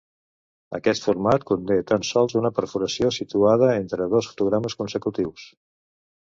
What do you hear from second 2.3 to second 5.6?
una perforació, situada entre dos fotogrames consecutius.